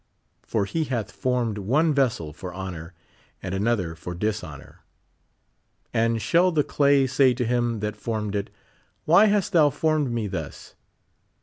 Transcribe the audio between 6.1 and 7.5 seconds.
shall the clay say to